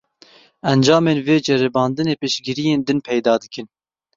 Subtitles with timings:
[0.73, 3.67] Encamên vê ceribandinê piştgiriyên din peyda dikin.